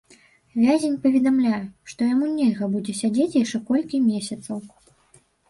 Вязень 0.61 0.95
паведамляе, 1.03 1.59
што 1.91 2.07
яму 2.13 2.25
нельга 2.39 2.71
будзе 2.73 2.97
сядзець 3.01 3.37
яшчэ 3.43 3.63
колькі 3.69 4.03
месяцаў. 4.09 4.57